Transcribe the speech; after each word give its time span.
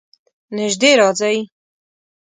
نژدې 0.55 0.91
راځئ 0.99 1.37